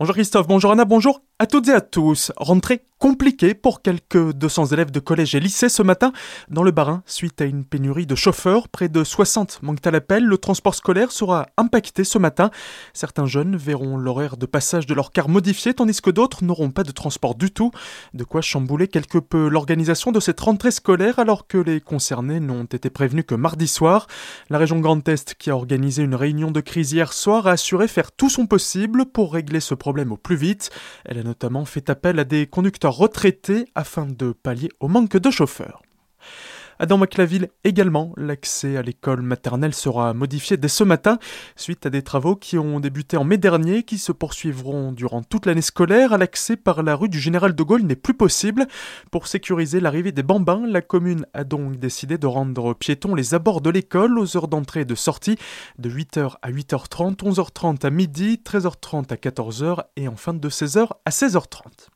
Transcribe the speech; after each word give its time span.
Bonjour 0.00 0.14
Christophe, 0.14 0.46
bonjour 0.46 0.72
Anna, 0.72 0.86
bonjour 0.86 1.20
à 1.38 1.46
toutes 1.46 1.68
et 1.68 1.74
à 1.74 1.82
tous. 1.82 2.32
Rentrée 2.38 2.80
compliquée 3.00 3.54
pour 3.54 3.80
quelques 3.80 4.34
200 4.34 4.66
élèves 4.66 4.90
de 4.90 5.00
collège 5.00 5.34
et 5.34 5.40
lycée 5.40 5.70
ce 5.70 5.82
matin 5.82 6.12
dans 6.50 6.62
le 6.62 6.70
Barin 6.70 7.02
suite 7.06 7.40
à 7.40 7.46
une 7.46 7.64
pénurie 7.64 8.04
de 8.04 8.14
chauffeurs. 8.14 8.68
Près 8.68 8.90
de 8.90 9.02
60 9.02 9.60
manquent 9.62 9.86
à 9.86 9.90
l'appel. 9.90 10.24
Le 10.24 10.36
transport 10.36 10.74
scolaire 10.74 11.10
sera 11.10 11.46
impacté 11.56 12.04
ce 12.04 12.18
matin. 12.18 12.50
Certains 12.92 13.24
jeunes 13.24 13.56
verront 13.56 13.96
l'horaire 13.96 14.36
de 14.36 14.44
passage 14.44 14.84
de 14.84 14.92
leur 14.92 15.12
car 15.12 15.30
modifié 15.30 15.72
tandis 15.72 16.02
que 16.02 16.10
d'autres 16.10 16.44
n'auront 16.44 16.70
pas 16.70 16.82
de 16.82 16.90
transport 16.90 17.34
du 17.34 17.50
tout. 17.50 17.70
De 18.12 18.22
quoi 18.22 18.42
chambouler 18.42 18.86
quelque 18.86 19.18
peu 19.18 19.48
l'organisation 19.48 20.12
de 20.12 20.20
cette 20.20 20.40
rentrée 20.40 20.70
scolaire 20.70 21.18
alors 21.18 21.46
que 21.46 21.56
les 21.56 21.80
concernés 21.80 22.38
n'ont 22.38 22.64
été 22.64 22.90
prévenus 22.90 23.24
que 23.26 23.34
mardi 23.34 23.66
soir. 23.66 24.08
La 24.50 24.58
région 24.58 24.78
Grand 24.78 25.08
Est 25.08 25.34
qui 25.36 25.48
a 25.48 25.56
organisé 25.56 26.02
une 26.02 26.14
réunion 26.14 26.50
de 26.50 26.60
crise 26.60 26.92
hier 26.92 27.14
soir 27.14 27.46
a 27.46 27.52
assuré 27.52 27.88
faire 27.88 28.12
tout 28.12 28.28
son 28.28 28.46
possible 28.46 29.06
pour 29.06 29.32
régler 29.32 29.60
ce 29.60 29.72
problème 29.72 30.12
au 30.12 30.18
plus 30.18 30.36
vite. 30.36 30.68
Elle 31.06 31.18
a 31.18 31.22
notamment 31.22 31.64
fait 31.64 31.88
appel 31.88 32.18
à 32.18 32.24
des 32.24 32.46
conducteurs 32.46 32.89
retraités 32.90 33.66
afin 33.74 34.06
de 34.06 34.32
pallier 34.32 34.68
au 34.80 34.88
manque 34.88 35.16
de 35.16 35.30
chauffeurs. 35.30 35.82
Dans 36.86 36.96
Maclaville 36.96 37.50
également, 37.62 38.14
l'accès 38.16 38.78
à 38.78 38.82
l'école 38.82 39.20
maternelle 39.20 39.74
sera 39.74 40.14
modifié 40.14 40.56
dès 40.56 40.68
ce 40.68 40.82
matin 40.82 41.18
suite 41.54 41.84
à 41.84 41.90
des 41.90 42.00
travaux 42.00 42.36
qui 42.36 42.56
ont 42.56 42.80
débuté 42.80 43.18
en 43.18 43.24
mai 43.24 43.36
dernier 43.36 43.82
qui 43.82 43.98
se 43.98 44.12
poursuivront 44.12 44.92
durant 44.92 45.22
toute 45.22 45.44
l'année 45.44 45.60
scolaire. 45.60 46.16
L'accès 46.16 46.56
par 46.56 46.82
la 46.82 46.96
rue 46.96 47.10
du 47.10 47.20
Général 47.20 47.54
de 47.54 47.62
Gaulle 47.62 47.82
n'est 47.82 47.96
plus 47.96 48.14
possible. 48.14 48.66
Pour 49.10 49.26
sécuriser 49.26 49.78
l'arrivée 49.78 50.12
des 50.12 50.22
bambins, 50.22 50.66
la 50.66 50.80
commune 50.80 51.26
a 51.34 51.44
donc 51.44 51.76
décidé 51.76 52.16
de 52.16 52.26
rendre 52.26 52.72
piétons 52.72 53.14
les 53.14 53.34
abords 53.34 53.60
de 53.60 53.68
l'école 53.68 54.18
aux 54.18 54.38
heures 54.38 54.48
d'entrée 54.48 54.80
et 54.80 54.86
de 54.86 54.94
sortie 54.94 55.36
de 55.78 55.90
8h 55.90 56.36
à 56.40 56.50
8h30, 56.50 57.16
11h30 57.16 57.84
à 57.84 57.90
midi, 57.90 58.40
13h30 58.42 59.12
à 59.12 59.16
14h 59.16 59.84
et 59.96 60.08
enfin 60.08 60.32
de 60.32 60.48
16h 60.48 60.88
à 61.04 61.10
16h30. 61.10 61.90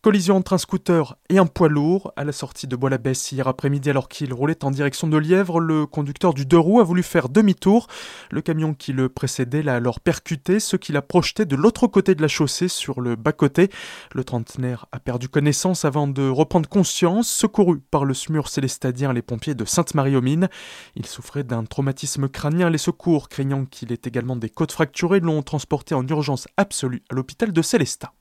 Collision 0.00 0.36
entre 0.36 0.52
un 0.52 0.58
scooter 0.58 1.16
et 1.28 1.38
un 1.38 1.46
poids 1.46 1.68
lourd. 1.68 2.12
À 2.16 2.22
la 2.22 2.30
sortie 2.30 2.68
de 2.68 2.76
Bois-la-Besse 2.76 3.32
hier 3.32 3.48
après-midi, 3.48 3.90
alors 3.90 4.08
qu'il 4.08 4.32
roulait 4.32 4.64
en 4.64 4.70
direction 4.70 5.08
de 5.08 5.16
Lièvre, 5.16 5.58
le 5.58 5.86
conducteur 5.86 6.34
du 6.34 6.46
deux 6.46 6.58
roues 6.58 6.80
a 6.80 6.84
voulu 6.84 7.02
faire 7.02 7.28
demi-tour. 7.28 7.88
Le 8.30 8.40
camion 8.40 8.74
qui 8.74 8.92
le 8.92 9.08
précédait 9.08 9.62
l'a 9.62 9.74
alors 9.74 9.98
percuté, 9.98 10.60
ce 10.60 10.76
qui 10.76 10.92
l'a 10.92 11.02
projeté 11.02 11.46
de 11.46 11.56
l'autre 11.56 11.88
côté 11.88 12.14
de 12.14 12.22
la 12.22 12.28
chaussée 12.28 12.68
sur 12.68 13.00
le 13.00 13.16
bas-côté. 13.16 13.70
Le 14.14 14.22
trentenaire 14.22 14.86
a 14.92 15.00
perdu 15.00 15.28
connaissance 15.28 15.84
avant 15.84 16.06
de 16.06 16.28
reprendre 16.28 16.68
conscience, 16.68 17.28
secouru 17.28 17.80
par 17.80 18.04
le 18.04 18.14
SMUR 18.14 18.48
célestadien 18.48 19.12
les 19.12 19.22
pompiers 19.22 19.56
de 19.56 19.64
Sainte-Marie-aux-Mines. 19.64 20.48
Il 20.94 21.06
souffrait 21.06 21.44
d'un 21.44 21.64
traumatisme 21.64 22.28
crânien. 22.28 22.70
Les 22.70 22.78
secours, 22.78 23.28
craignant 23.28 23.64
qu'il 23.64 23.92
ait 23.92 24.00
également 24.04 24.36
des 24.36 24.50
côtes 24.50 24.72
fracturées, 24.72 25.20
l'ont 25.20 25.42
transporté 25.42 25.94
en 25.96 26.06
urgence 26.06 26.46
absolue 26.56 27.02
à 27.10 27.14
l'hôpital 27.14 27.52
de 27.52 27.62
Célestat. 27.62 28.12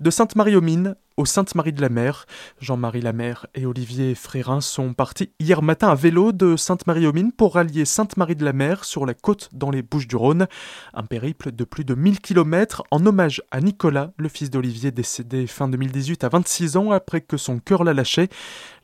De 0.00 0.10
Sainte-Marie-aux-Mines 0.10 0.94
au 1.16 1.24
Sainte-Marie 1.24 1.72
de 1.72 1.80
la 1.80 1.88
Mer, 1.88 2.26
Jean-Marie 2.60 3.00
Lamère 3.00 3.46
et 3.56 3.66
Olivier 3.66 4.14
Frérin 4.14 4.60
sont 4.60 4.94
partis 4.94 5.32
hier 5.40 5.62
matin 5.62 5.88
à 5.88 5.96
vélo 5.96 6.30
de 6.30 6.54
Sainte-Marie-aux-Mines 6.54 7.32
pour 7.32 7.54
rallier 7.54 7.84
Sainte-Marie 7.84 8.36
de 8.36 8.44
la 8.44 8.52
Mer 8.52 8.84
sur 8.84 9.04
la 9.04 9.14
côte 9.14 9.48
dans 9.52 9.70
les 9.70 9.82
Bouches-du-Rhône. 9.82 10.46
Un 10.94 11.02
périple 11.02 11.50
de 11.50 11.64
plus 11.64 11.84
de 11.84 11.96
1000 11.96 12.20
km 12.20 12.84
en 12.92 13.04
hommage 13.04 13.42
à 13.50 13.60
Nicolas, 13.60 14.12
le 14.16 14.28
fils 14.28 14.50
d'Olivier 14.50 14.92
décédé 14.92 15.48
fin 15.48 15.66
2018 15.66 16.22
à 16.22 16.28
26 16.28 16.76
ans 16.76 16.92
après 16.92 17.20
que 17.20 17.36
son 17.36 17.58
cœur 17.58 17.82
l'a 17.82 17.94
lâché. 17.94 18.28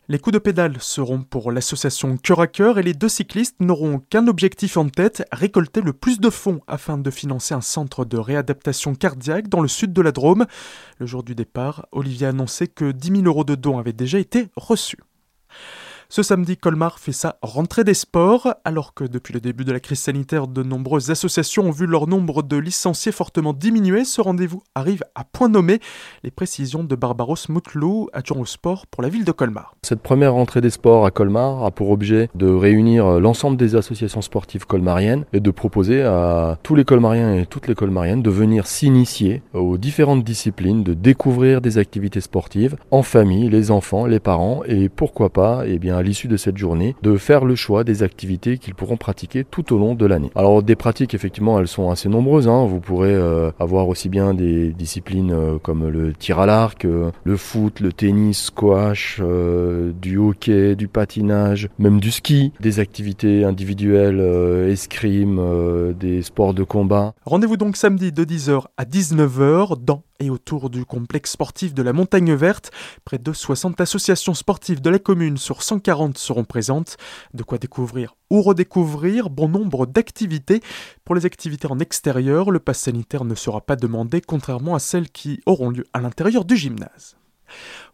Les 0.06 0.18
coups 0.18 0.34
de 0.34 0.38
pédale 0.38 0.76
seront 0.80 1.22
pour 1.22 1.50
l'association 1.50 2.18
Cœur 2.18 2.38
à 2.38 2.46
Cœur 2.46 2.78
et 2.78 2.82
les 2.82 2.92
deux 2.92 3.08
cyclistes 3.08 3.56
n'auront 3.60 4.00
qu'un 4.00 4.28
objectif 4.28 4.76
en 4.76 4.90
tête, 4.90 5.26
récolter 5.32 5.80
le 5.80 5.94
plus 5.94 6.20
de 6.20 6.28
fonds 6.28 6.60
afin 6.66 6.98
de 6.98 7.10
financer 7.10 7.54
un 7.54 7.62
centre 7.62 8.04
de 8.04 8.18
réadaptation 8.18 8.94
cardiaque 8.94 9.48
dans 9.48 9.62
le 9.62 9.68
sud 9.68 9.94
de 9.94 10.02
la 10.02 10.12
Drôme. 10.12 10.44
Le 10.98 11.06
jour 11.06 11.22
du 11.22 11.34
départ, 11.34 11.86
Olivier 11.90 12.26
a 12.26 12.30
annoncé 12.30 12.68
que 12.68 12.92
10 12.92 13.22
000 13.22 13.22
euros 13.22 13.44
de 13.44 13.54
dons 13.54 13.78
avaient 13.78 13.94
déjà 13.94 14.18
été 14.18 14.48
reçus. 14.56 14.98
Ce 16.08 16.22
samedi, 16.22 16.56
Colmar 16.56 16.98
fait 16.98 17.12
sa 17.12 17.38
rentrée 17.42 17.82
des 17.82 17.94
sports, 17.94 18.54
alors 18.64 18.94
que 18.94 19.04
depuis 19.04 19.32
le 19.32 19.40
début 19.40 19.64
de 19.64 19.72
la 19.72 19.80
crise 19.80 20.00
sanitaire, 20.00 20.46
de 20.46 20.62
nombreuses 20.62 21.10
associations 21.10 21.64
ont 21.64 21.70
vu 21.70 21.86
leur 21.86 22.06
nombre 22.06 22.42
de 22.42 22.56
licenciés 22.56 23.10
fortement 23.10 23.52
diminuer. 23.52 24.04
Ce 24.04 24.20
rendez-vous 24.20 24.62
arrive 24.74 25.02
à 25.14 25.24
point 25.24 25.48
nommé. 25.48 25.80
Les 26.22 26.30
précisions 26.30 26.84
de 26.84 26.94
Barbaros 26.94 27.36
Moutlou, 27.48 28.08
adjoint 28.12 28.38
au 28.38 28.44
sport 28.44 28.86
pour 28.86 29.02
la 29.02 29.08
ville 29.08 29.24
de 29.24 29.32
Colmar. 29.32 29.74
Cette 29.82 30.02
première 30.02 30.34
rentrée 30.34 30.60
des 30.60 30.70
sports 30.70 31.06
à 31.06 31.10
Colmar 31.10 31.64
a 31.64 31.70
pour 31.70 31.90
objet 31.90 32.28
de 32.34 32.48
réunir 32.48 33.18
l'ensemble 33.18 33.56
des 33.56 33.74
associations 33.74 34.22
sportives 34.22 34.66
colmariennes 34.66 35.24
et 35.32 35.40
de 35.40 35.50
proposer 35.50 36.02
à 36.02 36.58
tous 36.62 36.74
les 36.74 36.84
colmariens 36.84 37.34
et 37.34 37.46
toutes 37.46 37.66
les 37.66 37.74
colmariennes 37.74 38.22
de 38.22 38.30
venir 38.30 38.66
s'initier 38.66 39.42
aux 39.52 39.78
différentes 39.78 40.24
disciplines, 40.24 40.84
de 40.84 40.94
découvrir 40.94 41.60
des 41.60 41.78
activités 41.78 42.20
sportives 42.20 42.76
en 42.90 43.02
famille, 43.02 43.48
les 43.48 43.70
enfants, 43.70 44.06
les 44.06 44.20
parents 44.20 44.62
et 44.66 44.88
pourquoi 44.88 45.30
pas, 45.30 45.62
eh 45.66 45.78
bien, 45.78 45.93
l'issue 46.02 46.28
de 46.28 46.36
cette 46.36 46.56
journée, 46.56 46.96
de 47.02 47.16
faire 47.16 47.44
le 47.44 47.54
choix 47.54 47.84
des 47.84 48.02
activités 48.02 48.58
qu'ils 48.58 48.74
pourront 48.74 48.96
pratiquer 48.96 49.44
tout 49.44 49.72
au 49.72 49.78
long 49.78 49.94
de 49.94 50.06
l'année. 50.06 50.30
Alors 50.34 50.62
des 50.62 50.76
pratiques, 50.76 51.14
effectivement, 51.14 51.58
elles 51.58 51.68
sont 51.68 51.90
assez 51.90 52.08
nombreuses. 52.08 52.48
Hein. 52.48 52.66
Vous 52.66 52.80
pourrez 52.80 53.14
euh, 53.14 53.50
avoir 53.58 53.88
aussi 53.88 54.08
bien 54.08 54.34
des 54.34 54.72
disciplines 54.72 55.32
euh, 55.32 55.58
comme 55.58 55.88
le 55.88 56.12
tir 56.12 56.38
à 56.38 56.46
l'arc, 56.46 56.84
euh, 56.84 57.10
le 57.24 57.36
foot, 57.36 57.80
le 57.80 57.92
tennis, 57.92 58.44
squash, 58.44 59.20
du 60.00 60.18
hockey, 60.18 60.76
du 60.76 60.88
patinage, 60.88 61.68
même 61.78 62.00
du 62.00 62.10
ski, 62.10 62.52
des 62.60 62.80
activités 62.80 63.44
individuelles, 63.44 64.20
escrime, 64.68 65.40
des 65.98 66.22
sports 66.22 66.54
de 66.54 66.62
combat. 66.62 67.14
Rendez-vous 67.24 67.56
donc 67.56 67.76
samedi 67.76 68.12
de 68.12 68.24
10h 68.24 68.64
à 68.76 68.84
19h 68.84 69.82
dans 69.82 70.02
autour 70.30 70.70
du 70.70 70.84
complexe 70.84 71.32
sportif 71.32 71.74
de 71.74 71.82
la 71.82 71.92
Montagne 71.92 72.34
Verte. 72.34 72.70
Près 73.04 73.18
de 73.18 73.32
60 73.32 73.80
associations 73.80 74.34
sportives 74.34 74.80
de 74.80 74.90
la 74.90 74.98
commune 74.98 75.36
sur 75.36 75.62
140 75.62 76.18
seront 76.18 76.44
présentes. 76.44 76.96
De 77.32 77.42
quoi 77.42 77.58
découvrir 77.58 78.14
ou 78.30 78.42
redécouvrir 78.42 79.30
bon 79.30 79.48
nombre 79.48 79.86
d'activités. 79.86 80.60
Pour 81.04 81.14
les 81.14 81.26
activités 81.26 81.68
en 81.70 81.78
extérieur, 81.78 82.50
le 82.50 82.58
pass 82.58 82.80
sanitaire 82.80 83.24
ne 83.24 83.34
sera 83.34 83.60
pas 83.60 83.76
demandé 83.76 84.20
contrairement 84.20 84.74
à 84.74 84.78
celles 84.78 85.10
qui 85.10 85.40
auront 85.46 85.70
lieu 85.70 85.84
à 85.92 86.00
l'intérieur 86.00 86.44
du 86.44 86.56
gymnase. 86.56 87.16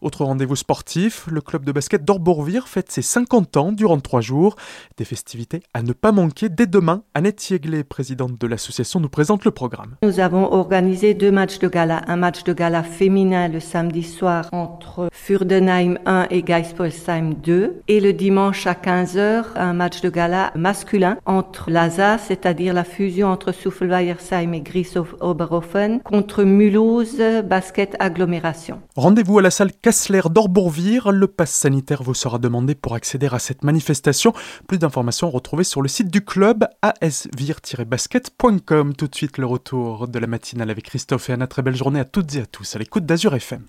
Autre 0.02 0.24
rendez-vous 0.24 0.56
sportif, 0.56 1.26
le 1.30 1.42
club 1.42 1.66
de 1.66 1.72
basket 1.72 2.06
d'Orbourvire 2.06 2.68
fête 2.68 2.90
ses 2.90 3.02
50 3.02 3.58
ans 3.58 3.70
durant 3.70 4.00
trois 4.00 4.22
jours. 4.22 4.56
Des 4.96 5.04
festivités 5.04 5.62
à 5.74 5.82
ne 5.82 5.92
pas 5.92 6.10
manquer 6.10 6.48
dès 6.48 6.66
demain. 6.66 7.02
Annette 7.12 7.50
Yeglet, 7.50 7.84
présidente 7.84 8.40
de 8.40 8.46
l'association, 8.46 8.98
nous 8.98 9.10
présente 9.10 9.44
le 9.44 9.50
programme. 9.50 9.96
Nous 10.02 10.18
avons 10.18 10.50
organisé 10.52 11.12
deux 11.12 11.30
matchs 11.30 11.58
de 11.58 11.68
gala. 11.68 12.00
Un 12.06 12.16
match 12.16 12.44
de 12.44 12.54
gala 12.54 12.82
féminin 12.82 13.48
le 13.48 13.60
samedi 13.60 14.02
soir 14.02 14.48
entre 14.52 15.10
Furdenheim 15.12 15.98
1 16.06 16.28
et 16.30 16.42
Geispolsheim 16.42 17.34
2. 17.34 17.82
Et 17.88 18.00
le 18.00 18.14
dimanche 18.14 18.66
à 18.66 18.72
15h, 18.72 19.44
un 19.56 19.74
match 19.74 20.00
de 20.00 20.08
gala 20.08 20.50
masculin 20.54 21.18
entre 21.26 21.70
l'ASA, 21.70 22.16
c'est-à-dire 22.16 22.72
la 22.72 22.84
fusion 22.84 23.28
entre 23.28 23.52
Souffleweiersheim 23.52 24.54
et 24.54 24.62
Gries-Oberhofen, 24.62 26.00
contre 26.00 26.44
Mulhouse 26.44 27.20
Basket 27.44 27.96
Agglomération. 27.98 28.80
Rendez-vous 28.96 29.38
à 29.38 29.42
la 29.42 29.50
salle 29.50 29.72
Kassler 29.90 30.22
d'Orbourvire. 30.30 31.10
Le 31.10 31.26
pass 31.26 31.50
sanitaire 31.50 32.04
vous 32.04 32.14
sera 32.14 32.38
demandé 32.38 32.76
pour 32.76 32.94
accéder 32.94 33.28
à 33.32 33.40
cette 33.40 33.64
manifestation. 33.64 34.32
Plus 34.68 34.78
d'informations 34.78 35.28
retrouvées 35.28 35.64
sur 35.64 35.82
le 35.82 35.88
site 35.88 36.12
du 36.12 36.24
club 36.24 36.68
asvir-basket.com. 36.80 38.94
Tout 38.94 39.08
de 39.08 39.14
suite 39.16 39.36
le 39.36 39.46
retour 39.46 40.06
de 40.06 40.20
la 40.20 40.28
matinale 40.28 40.70
avec 40.70 40.84
Christophe 40.84 41.30
et 41.30 41.32
Anna. 41.32 41.48
Très 41.48 41.62
belle 41.62 41.74
journée 41.74 41.98
à 41.98 42.04
toutes 42.04 42.36
et 42.36 42.42
à 42.42 42.46
tous 42.46 42.76
à 42.76 42.78
l'écoute 42.78 43.04
d'Azur 43.04 43.34
FM. 43.34 43.64